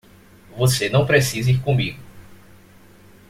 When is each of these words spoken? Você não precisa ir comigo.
Você 0.57 0.89
não 0.89 1.05
precisa 1.05 1.51
ir 1.51 1.61
comigo. 1.61 1.99